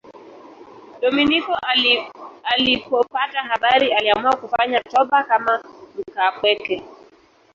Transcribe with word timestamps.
Dominiko 1.01 1.57
alipopata 2.51 3.39
habari 3.43 3.93
aliamua 3.93 4.35
kufanya 4.35 4.79
toba 4.79 5.23
kama 5.23 5.63
mkaapweke. 5.97 6.83